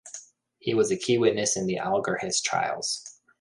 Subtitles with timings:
[0.57, 3.19] He was a key witness in the Alger Hiss trials.